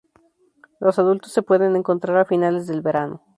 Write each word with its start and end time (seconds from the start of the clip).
Los 0.79 0.97
adultos 0.97 1.31
se 1.31 1.43
pueden 1.43 1.75
encontrar 1.75 2.17
a 2.17 2.25
finales 2.25 2.65
del 2.65 2.81
verano. 2.81 3.21